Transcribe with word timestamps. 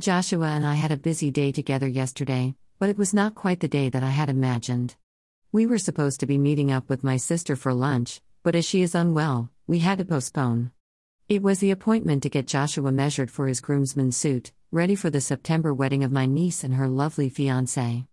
Joshua 0.00 0.48
and 0.48 0.66
I 0.66 0.74
had 0.74 0.90
a 0.90 0.96
busy 0.96 1.30
day 1.30 1.52
together 1.52 1.86
yesterday, 1.86 2.56
but 2.80 2.88
it 2.88 2.98
was 2.98 3.14
not 3.14 3.36
quite 3.36 3.60
the 3.60 3.68
day 3.68 3.88
that 3.88 4.02
I 4.02 4.10
had 4.10 4.28
imagined. 4.28 4.96
We 5.52 5.66
were 5.66 5.78
supposed 5.78 6.18
to 6.18 6.26
be 6.26 6.36
meeting 6.36 6.72
up 6.72 6.88
with 6.88 7.04
my 7.04 7.16
sister 7.16 7.54
for 7.54 7.72
lunch, 7.72 8.20
but 8.42 8.56
as 8.56 8.64
she 8.64 8.82
is 8.82 8.96
unwell, 8.96 9.50
we 9.68 9.78
had 9.78 9.98
to 9.98 10.04
postpone. 10.04 10.72
It 11.28 11.42
was 11.42 11.60
the 11.60 11.70
appointment 11.70 12.24
to 12.24 12.28
get 12.28 12.48
Joshua 12.48 12.90
measured 12.90 13.30
for 13.30 13.46
his 13.46 13.60
groomsman 13.60 14.10
suit, 14.10 14.50
ready 14.72 14.96
for 14.96 15.10
the 15.10 15.20
September 15.20 15.72
wedding 15.72 16.02
of 16.02 16.10
my 16.10 16.26
niece 16.26 16.64
and 16.64 16.74
her 16.74 16.88
lovely 16.88 17.30
fiancé. 17.30 18.08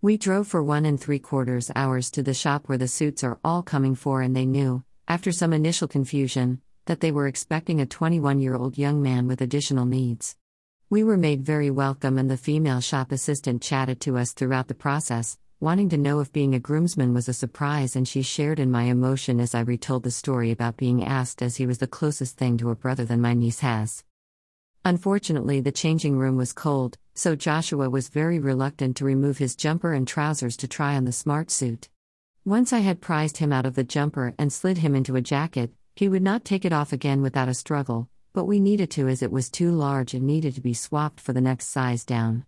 We 0.00 0.16
drove 0.16 0.46
for 0.46 0.62
one 0.62 0.84
and 0.84 1.00
three 1.00 1.18
quarters 1.18 1.68
hours 1.74 2.12
to 2.12 2.22
the 2.22 2.32
shop 2.32 2.68
where 2.68 2.78
the 2.78 2.86
suits 2.86 3.24
are 3.24 3.40
all 3.42 3.64
coming 3.64 3.96
for, 3.96 4.22
and 4.22 4.36
they 4.36 4.46
knew, 4.46 4.84
after 5.08 5.32
some 5.32 5.52
initial 5.52 5.88
confusion, 5.88 6.60
that 6.84 7.00
they 7.00 7.10
were 7.10 7.26
expecting 7.26 7.80
a 7.80 7.86
21 7.86 8.40
year 8.40 8.54
old 8.54 8.78
young 8.78 9.02
man 9.02 9.26
with 9.26 9.40
additional 9.40 9.84
needs. 9.84 10.36
We 10.94 11.02
were 11.02 11.16
made 11.16 11.42
very 11.42 11.72
welcome, 11.72 12.18
and 12.18 12.30
the 12.30 12.36
female 12.36 12.80
shop 12.80 13.10
assistant 13.10 13.60
chatted 13.60 13.98
to 14.02 14.16
us 14.16 14.30
throughout 14.30 14.68
the 14.68 14.76
process, 14.76 15.36
wanting 15.58 15.88
to 15.88 15.98
know 15.98 16.20
if 16.20 16.32
being 16.32 16.54
a 16.54 16.60
groomsman 16.60 17.12
was 17.12 17.28
a 17.28 17.32
surprise, 17.32 17.96
and 17.96 18.06
she 18.06 18.22
shared 18.22 18.60
in 18.60 18.70
my 18.70 18.84
emotion 18.84 19.40
as 19.40 19.56
I 19.56 19.62
retold 19.62 20.04
the 20.04 20.12
story 20.12 20.52
about 20.52 20.76
being 20.76 21.02
asked, 21.02 21.42
as 21.42 21.56
he 21.56 21.66
was 21.66 21.78
the 21.78 21.88
closest 21.88 22.36
thing 22.36 22.56
to 22.58 22.70
a 22.70 22.76
brother 22.76 23.04
than 23.04 23.20
my 23.20 23.34
niece 23.34 23.58
has. 23.58 24.04
Unfortunately, 24.84 25.60
the 25.60 25.72
changing 25.72 26.16
room 26.16 26.36
was 26.36 26.52
cold, 26.52 26.96
so 27.12 27.34
Joshua 27.34 27.90
was 27.90 28.08
very 28.08 28.38
reluctant 28.38 28.96
to 28.98 29.04
remove 29.04 29.38
his 29.38 29.56
jumper 29.56 29.94
and 29.94 30.06
trousers 30.06 30.56
to 30.58 30.68
try 30.68 30.94
on 30.94 31.06
the 31.06 31.10
smart 31.10 31.50
suit. 31.50 31.88
Once 32.44 32.72
I 32.72 32.78
had 32.78 33.00
prized 33.00 33.38
him 33.38 33.52
out 33.52 33.66
of 33.66 33.74
the 33.74 33.82
jumper 33.82 34.32
and 34.38 34.52
slid 34.52 34.78
him 34.78 34.94
into 34.94 35.16
a 35.16 35.20
jacket, 35.20 35.72
he 35.96 36.08
would 36.08 36.22
not 36.22 36.44
take 36.44 36.64
it 36.64 36.72
off 36.72 36.92
again 36.92 37.20
without 37.20 37.48
a 37.48 37.54
struggle, 37.54 38.08
but 38.34 38.44
we 38.44 38.58
needed 38.60 38.90
to 38.90 39.08
as 39.08 39.22
it 39.22 39.32
was 39.32 39.48
too 39.48 39.70
large 39.70 40.12
and 40.12 40.26
needed 40.26 40.54
to 40.56 40.60
be 40.60 40.74
swapped 40.74 41.20
for 41.20 41.32
the 41.32 41.40
next 41.40 41.68
size 41.68 42.04
down. 42.04 42.44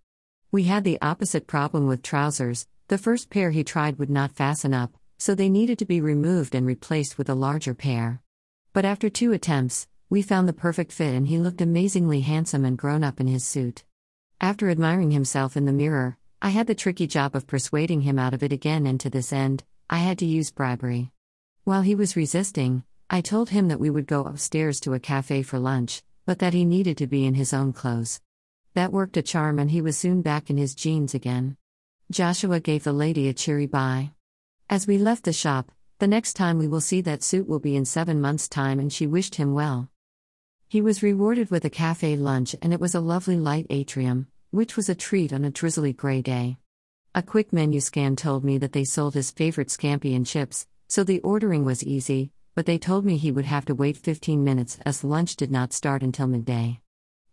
We 0.50 0.64
had 0.64 0.82
the 0.82 1.00
opposite 1.00 1.46
problem 1.46 1.86
with 1.86 2.02
trousers, 2.02 2.66
the 2.88 2.98
first 2.98 3.30
pair 3.30 3.52
he 3.52 3.62
tried 3.62 3.98
would 3.98 4.10
not 4.10 4.32
fasten 4.32 4.74
up, 4.74 4.96
so 5.16 5.34
they 5.34 5.48
needed 5.48 5.78
to 5.78 5.86
be 5.86 6.00
removed 6.00 6.54
and 6.54 6.66
replaced 6.66 7.16
with 7.16 7.28
a 7.28 7.34
larger 7.34 7.72
pair. 7.72 8.20
But 8.72 8.84
after 8.84 9.08
two 9.08 9.32
attempts, 9.32 9.86
we 10.10 10.22
found 10.22 10.48
the 10.48 10.52
perfect 10.52 10.92
fit 10.92 11.14
and 11.14 11.28
he 11.28 11.38
looked 11.38 11.60
amazingly 11.60 12.20
handsome 12.20 12.64
and 12.64 12.76
grown 12.76 13.04
up 13.04 13.20
in 13.20 13.28
his 13.28 13.44
suit. 13.44 13.84
After 14.40 14.68
admiring 14.68 15.12
himself 15.12 15.56
in 15.56 15.66
the 15.66 15.72
mirror, 15.72 16.18
I 16.42 16.50
had 16.50 16.66
the 16.66 16.74
tricky 16.74 17.06
job 17.06 17.34
of 17.34 17.46
persuading 17.46 18.02
him 18.02 18.18
out 18.18 18.34
of 18.34 18.42
it 18.42 18.52
again, 18.52 18.86
and 18.86 19.00
to 19.00 19.08
this 19.08 19.32
end, 19.32 19.64
I 19.88 19.98
had 19.98 20.18
to 20.18 20.26
use 20.26 20.50
bribery. 20.50 21.12
While 21.64 21.82
he 21.82 21.94
was 21.94 22.16
resisting, 22.16 22.82
I 23.08 23.20
told 23.20 23.50
him 23.50 23.68
that 23.68 23.78
we 23.78 23.88
would 23.88 24.08
go 24.08 24.24
upstairs 24.24 24.80
to 24.80 24.94
a 24.94 24.98
cafe 24.98 25.42
for 25.42 25.60
lunch, 25.60 26.02
but 26.24 26.40
that 26.40 26.54
he 26.54 26.64
needed 26.64 26.98
to 26.98 27.06
be 27.06 27.24
in 27.24 27.34
his 27.34 27.52
own 27.52 27.72
clothes. 27.72 28.20
That 28.74 28.92
worked 28.92 29.16
a 29.16 29.22
charm, 29.22 29.60
and 29.60 29.70
he 29.70 29.80
was 29.80 29.96
soon 29.96 30.22
back 30.22 30.50
in 30.50 30.56
his 30.56 30.74
jeans 30.74 31.14
again. 31.14 31.56
Joshua 32.10 32.58
gave 32.58 32.82
the 32.82 32.92
lady 32.92 33.28
a 33.28 33.32
cheery 33.32 33.66
bye. 33.66 34.10
As 34.68 34.88
we 34.88 34.98
left 34.98 35.22
the 35.24 35.32
shop, 35.32 35.70
the 36.00 36.08
next 36.08 36.34
time 36.34 36.58
we 36.58 36.66
will 36.66 36.80
see 36.80 37.00
that 37.02 37.22
suit 37.22 37.46
will 37.46 37.60
be 37.60 37.76
in 37.76 37.84
seven 37.84 38.20
months' 38.20 38.48
time, 38.48 38.80
and 38.80 38.92
she 38.92 39.06
wished 39.06 39.36
him 39.36 39.54
well. 39.54 39.88
He 40.66 40.82
was 40.82 41.02
rewarded 41.02 41.48
with 41.48 41.64
a 41.64 41.70
cafe 41.70 42.16
lunch, 42.16 42.56
and 42.60 42.72
it 42.72 42.80
was 42.80 42.94
a 42.96 43.00
lovely 43.00 43.36
light 43.36 43.66
atrium, 43.70 44.26
which 44.50 44.76
was 44.76 44.88
a 44.88 44.96
treat 44.96 45.32
on 45.32 45.44
a 45.44 45.50
drizzly 45.50 45.92
gray 45.92 46.22
day. 46.22 46.58
A 47.14 47.22
quick 47.22 47.52
menu 47.52 47.80
scan 47.80 48.16
told 48.16 48.44
me 48.44 48.58
that 48.58 48.72
they 48.72 48.84
sold 48.84 49.14
his 49.14 49.30
favorite 49.30 49.68
scampi 49.68 50.14
and 50.14 50.26
chips, 50.26 50.66
so 50.88 51.04
the 51.04 51.20
ordering 51.20 51.64
was 51.64 51.84
easy, 51.84 52.32
but 52.56 52.64
they 52.64 52.78
told 52.78 53.04
me 53.04 53.18
he 53.18 53.30
would 53.30 53.44
have 53.44 53.66
to 53.66 53.74
wait 53.74 53.98
15 53.98 54.42
minutes 54.42 54.78
as 54.86 55.04
lunch 55.04 55.36
did 55.36 55.50
not 55.50 55.74
start 55.74 56.02
until 56.02 56.26
midday. 56.26 56.80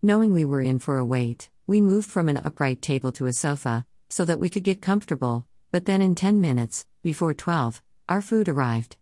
Knowing 0.01 0.33
we 0.33 0.43
were 0.43 0.59
in 0.59 0.77
for 0.77 0.97
a 0.97 1.05
wait, 1.05 1.49
we 1.65 1.79
moved 1.79 2.09
from 2.09 2.27
an 2.27 2.41
upright 2.43 2.81
table 2.81 3.09
to 3.13 3.25
a 3.25 3.31
sofa, 3.31 3.85
so 4.09 4.25
that 4.25 4.39
we 4.39 4.49
could 4.49 4.63
get 4.63 4.81
comfortable, 4.81 5.47
but 5.71 5.85
then 5.85 6.01
in 6.01 6.13
10 6.13 6.41
minutes, 6.41 6.85
before 7.01 7.33
12, 7.33 7.81
our 8.09 8.21
food 8.21 8.49
arrived. 8.49 8.97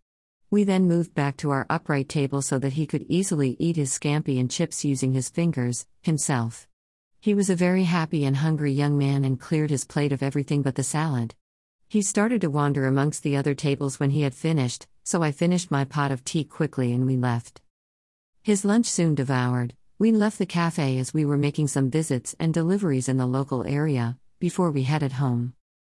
We 0.51 0.63
then 0.63 0.87
moved 0.87 1.15
back 1.15 1.37
to 1.37 1.49
our 1.49 1.65
upright 1.71 2.07
table 2.07 2.43
so 2.43 2.59
that 2.59 2.73
he 2.73 2.85
could 2.85 3.05
easily 3.09 3.57
eat 3.57 3.75
his 3.75 3.91
scampi 3.91 4.39
and 4.39 4.51
chips 4.51 4.85
using 4.85 5.13
his 5.13 5.27
fingers, 5.27 5.87
himself. 6.03 6.67
He 7.19 7.33
was 7.33 7.49
a 7.49 7.55
very 7.55 7.85
happy 7.85 8.25
and 8.25 8.37
hungry 8.37 8.71
young 8.71 8.95
man 8.95 9.25
and 9.25 9.39
cleared 9.39 9.71
his 9.71 9.85
plate 9.85 10.11
of 10.11 10.21
everything 10.21 10.61
but 10.61 10.75
the 10.75 10.83
salad. 10.83 11.33
He 11.91 12.01
started 12.01 12.39
to 12.39 12.49
wander 12.49 12.85
amongst 12.85 13.21
the 13.21 13.35
other 13.35 13.53
tables 13.53 13.99
when 13.99 14.11
he 14.11 14.21
had 14.21 14.33
finished, 14.33 14.87
so 15.03 15.21
I 15.21 15.33
finished 15.33 15.69
my 15.69 15.83
pot 15.83 16.09
of 16.09 16.23
tea 16.23 16.45
quickly 16.45 16.93
and 16.93 17.05
we 17.05 17.17
left. 17.17 17.59
His 18.41 18.63
lunch 18.63 18.85
soon 18.85 19.13
devoured, 19.13 19.73
we 19.99 20.13
left 20.13 20.37
the 20.37 20.45
cafe 20.45 20.97
as 20.99 21.13
we 21.13 21.25
were 21.25 21.35
making 21.35 21.67
some 21.67 21.91
visits 21.91 22.33
and 22.39 22.53
deliveries 22.53 23.09
in 23.09 23.17
the 23.17 23.25
local 23.25 23.67
area, 23.67 24.17
before 24.39 24.71
we 24.71 24.83
headed 24.83 25.11
home. 25.11 25.53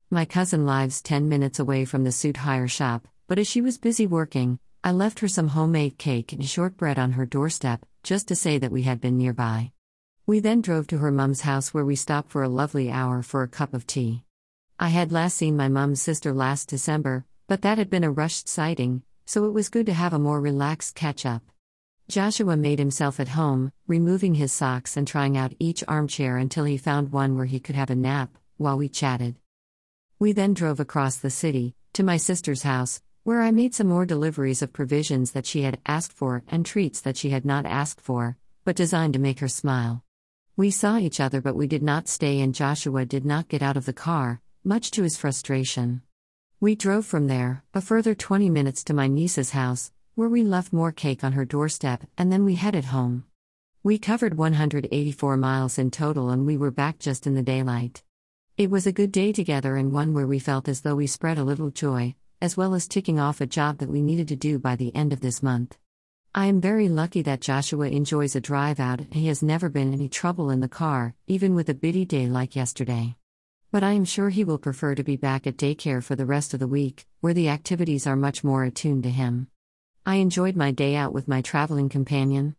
My 0.08 0.24
cousin 0.24 0.64
lives 0.64 1.02
10 1.02 1.28
minutes 1.28 1.58
away 1.58 1.84
from 1.84 2.04
the 2.04 2.10
suit 2.10 2.38
hire 2.38 2.68
shop, 2.68 3.06
but 3.28 3.38
as 3.38 3.46
she 3.46 3.60
was 3.60 3.76
busy 3.76 4.06
working, 4.06 4.60
I 4.82 4.92
left 4.92 5.20
her 5.20 5.28
some 5.28 5.48
homemade 5.48 5.98
cake 5.98 6.32
and 6.32 6.48
shortbread 6.48 6.98
on 6.98 7.12
her 7.12 7.26
doorstep, 7.26 7.84
just 8.02 8.28
to 8.28 8.34
say 8.34 8.56
that 8.56 8.72
we 8.72 8.84
had 8.84 8.98
been 8.98 9.18
nearby. 9.18 9.72
We 10.26 10.40
then 10.40 10.62
drove 10.62 10.86
to 10.86 10.98
her 11.04 11.10
mum's 11.10 11.42
house 11.42 11.74
where 11.74 11.84
we 11.84 11.96
stopped 11.96 12.30
for 12.30 12.42
a 12.42 12.48
lovely 12.48 12.90
hour 12.90 13.20
for 13.20 13.42
a 13.42 13.46
cup 13.46 13.74
of 13.74 13.86
tea. 13.86 14.24
I 14.82 14.88
had 14.88 15.12
last 15.12 15.36
seen 15.36 15.56
my 15.56 15.68
mum's 15.68 16.02
sister 16.02 16.34
last 16.34 16.68
December, 16.68 17.24
but 17.46 17.62
that 17.62 17.78
had 17.78 17.88
been 17.88 18.02
a 18.02 18.10
rushed 18.10 18.48
sighting, 18.48 19.04
so 19.24 19.44
it 19.44 19.52
was 19.52 19.68
good 19.68 19.86
to 19.86 19.92
have 19.92 20.12
a 20.12 20.18
more 20.18 20.40
relaxed 20.40 20.96
catch 20.96 21.24
up. 21.24 21.42
Joshua 22.08 22.56
made 22.56 22.80
himself 22.80 23.20
at 23.20 23.38
home, 23.38 23.70
removing 23.86 24.34
his 24.34 24.52
socks 24.52 24.96
and 24.96 25.06
trying 25.06 25.36
out 25.36 25.54
each 25.60 25.84
armchair 25.86 26.36
until 26.36 26.64
he 26.64 26.76
found 26.76 27.12
one 27.12 27.36
where 27.36 27.46
he 27.46 27.60
could 27.60 27.76
have 27.76 27.90
a 27.90 27.94
nap, 27.94 28.36
while 28.56 28.76
we 28.76 28.88
chatted. 28.88 29.36
We 30.18 30.32
then 30.32 30.52
drove 30.52 30.80
across 30.80 31.14
the 31.14 31.30
city, 31.30 31.76
to 31.92 32.02
my 32.02 32.16
sister's 32.16 32.64
house, 32.64 33.00
where 33.22 33.40
I 33.40 33.52
made 33.52 33.76
some 33.76 33.86
more 33.86 34.04
deliveries 34.04 34.62
of 34.62 34.72
provisions 34.72 35.30
that 35.30 35.46
she 35.46 35.62
had 35.62 35.78
asked 35.86 36.12
for 36.12 36.42
and 36.48 36.66
treats 36.66 37.00
that 37.02 37.16
she 37.16 37.30
had 37.30 37.44
not 37.44 37.66
asked 37.66 38.00
for, 38.00 38.36
but 38.64 38.74
designed 38.74 39.12
to 39.12 39.20
make 39.20 39.38
her 39.38 39.46
smile. 39.46 40.02
We 40.56 40.72
saw 40.72 40.98
each 40.98 41.20
other, 41.20 41.40
but 41.40 41.54
we 41.54 41.68
did 41.68 41.84
not 41.84 42.08
stay, 42.08 42.40
and 42.40 42.52
Joshua 42.52 43.04
did 43.04 43.24
not 43.24 43.46
get 43.46 43.62
out 43.62 43.76
of 43.76 43.86
the 43.86 43.92
car, 43.92 44.41
much 44.64 44.92
to 44.92 45.02
his 45.02 45.16
frustration. 45.16 46.02
We 46.60 46.76
drove 46.76 47.04
from 47.04 47.26
there, 47.26 47.64
a 47.74 47.80
further 47.80 48.14
20 48.14 48.48
minutes 48.48 48.84
to 48.84 48.94
my 48.94 49.08
niece's 49.08 49.50
house, 49.50 49.90
where 50.14 50.28
we 50.28 50.44
left 50.44 50.72
more 50.72 50.92
cake 50.92 51.24
on 51.24 51.32
her 51.32 51.44
doorstep, 51.44 52.04
and 52.16 52.30
then 52.30 52.44
we 52.44 52.54
headed 52.54 52.84
home. 52.86 53.24
We 53.82 53.98
covered 53.98 54.38
184 54.38 55.36
miles 55.36 55.78
in 55.78 55.90
total 55.90 56.30
and 56.30 56.46
we 56.46 56.56
were 56.56 56.70
back 56.70 57.00
just 57.00 57.26
in 57.26 57.34
the 57.34 57.42
daylight. 57.42 58.04
It 58.56 58.70
was 58.70 58.86
a 58.86 58.92
good 58.92 59.10
day 59.10 59.32
together 59.32 59.74
and 59.74 59.90
one 59.90 60.14
where 60.14 60.28
we 60.28 60.38
felt 60.38 60.68
as 60.68 60.82
though 60.82 60.94
we 60.94 61.08
spread 61.08 61.38
a 61.38 61.44
little 61.44 61.70
joy, 61.70 62.14
as 62.40 62.56
well 62.56 62.74
as 62.74 62.86
ticking 62.86 63.18
off 63.18 63.40
a 63.40 63.46
job 63.46 63.78
that 63.78 63.88
we 63.88 64.00
needed 64.00 64.28
to 64.28 64.36
do 64.36 64.60
by 64.60 64.76
the 64.76 64.94
end 64.94 65.12
of 65.12 65.22
this 65.22 65.42
month. 65.42 65.76
I 66.36 66.46
am 66.46 66.60
very 66.60 66.88
lucky 66.88 67.22
that 67.22 67.40
Joshua 67.40 67.88
enjoys 67.88 68.36
a 68.36 68.40
drive 68.40 68.78
out 68.78 69.00
and 69.00 69.14
he 69.14 69.26
has 69.26 69.42
never 69.42 69.68
been 69.68 69.92
any 69.92 70.08
trouble 70.08 70.50
in 70.50 70.60
the 70.60 70.68
car, 70.68 71.14
even 71.26 71.56
with 71.56 71.68
a 71.68 71.74
bitty 71.74 72.04
day 72.04 72.28
like 72.28 72.54
yesterday. 72.54 73.16
But 73.72 73.82
I 73.82 73.92
am 73.92 74.04
sure 74.04 74.28
he 74.28 74.44
will 74.44 74.58
prefer 74.58 74.94
to 74.94 75.02
be 75.02 75.16
back 75.16 75.46
at 75.46 75.56
daycare 75.56 76.02
for 76.04 76.14
the 76.14 76.26
rest 76.26 76.52
of 76.52 76.60
the 76.60 76.74
week, 76.78 77.06
where 77.22 77.32
the 77.32 77.48
activities 77.48 78.06
are 78.06 78.16
much 78.16 78.44
more 78.44 78.64
attuned 78.64 79.02
to 79.04 79.10
him. 79.10 79.46
I 80.04 80.16
enjoyed 80.16 80.56
my 80.56 80.72
day 80.72 80.94
out 80.94 81.14
with 81.14 81.26
my 81.26 81.40
traveling 81.40 81.88
companion. 81.88 82.50